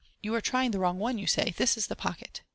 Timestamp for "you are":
0.23-0.41